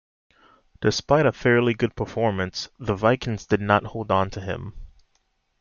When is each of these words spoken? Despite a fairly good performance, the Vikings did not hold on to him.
Despite 0.81 1.27
a 1.27 1.31
fairly 1.31 1.75
good 1.75 1.95
performance, 1.95 2.69
the 2.79 2.95
Vikings 2.95 3.45
did 3.45 3.61
not 3.61 3.83
hold 3.83 4.09
on 4.09 4.31
to 4.31 4.41
him. 4.41 4.73